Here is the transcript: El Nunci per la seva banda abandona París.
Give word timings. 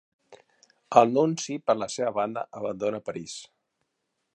El 1.01 1.13
Nunci 1.17 1.59
per 1.67 1.77
la 1.83 1.91
seva 1.99 2.15
banda 2.19 2.49
abandona 2.63 3.05
París. 3.11 3.41